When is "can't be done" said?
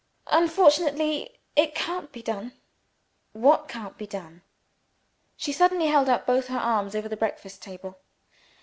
1.75-2.53, 3.67-4.41